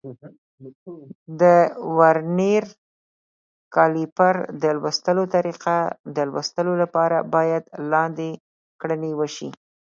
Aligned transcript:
د 1.41 1.43
ورنیر 1.97 2.63
کالیپر 3.75 4.35
د 4.63 4.63
لوستلو 4.79 5.23
طریقه: 5.35 5.75
د 6.15 6.17
لوستلو 6.31 6.73
لپاره 6.83 7.17
باید 7.35 7.63
لاندې 7.91 8.29
کړنې 8.81 9.11
وشي. 9.19 9.49